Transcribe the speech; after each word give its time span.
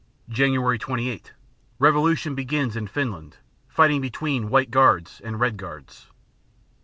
Jan. 0.29 0.55
28 0.55 1.21
Revolution 1.77 2.33
begins 2.33 2.75
in 2.75 2.87
Finland; 2.87 3.37
fighting 3.67 4.01
between 4.01 4.49
"White 4.49 4.71
Guards" 4.71 5.21
and 5.23 5.39
"Red 5.39 5.57
Guards." 5.57 6.07